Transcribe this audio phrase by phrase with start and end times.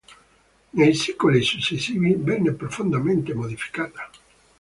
[0.71, 4.09] Nei secoli successivi venne profondamente modificata.